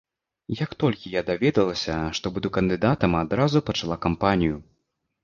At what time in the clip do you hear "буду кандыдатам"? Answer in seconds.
2.39-3.11